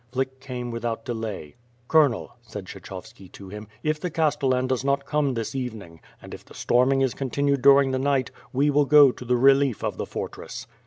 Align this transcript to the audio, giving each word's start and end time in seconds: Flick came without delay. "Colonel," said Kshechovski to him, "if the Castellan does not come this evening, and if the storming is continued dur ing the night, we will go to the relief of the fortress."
Flick 0.13 0.39
came 0.39 0.71
without 0.71 1.05
delay. 1.05 1.57
"Colonel," 1.87 2.35
said 2.41 2.65
Kshechovski 2.65 3.31
to 3.33 3.49
him, 3.49 3.67
"if 3.83 3.99
the 3.99 4.09
Castellan 4.09 4.65
does 4.65 4.83
not 4.83 5.05
come 5.05 5.35
this 5.35 5.53
evening, 5.53 6.01
and 6.23 6.33
if 6.33 6.43
the 6.43 6.55
storming 6.55 7.01
is 7.01 7.13
continued 7.13 7.61
dur 7.61 7.83
ing 7.83 7.91
the 7.91 7.99
night, 7.99 8.31
we 8.51 8.71
will 8.71 8.85
go 8.85 9.11
to 9.11 9.23
the 9.23 9.37
relief 9.37 9.83
of 9.83 9.97
the 9.97 10.07
fortress." 10.07 10.65